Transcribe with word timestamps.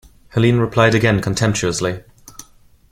Helene 0.29 0.57
replied 0.59 0.95
again 0.95 1.21
contemptuously. 1.21 2.01